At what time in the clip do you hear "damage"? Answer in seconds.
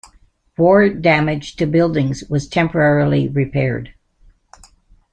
0.89-1.57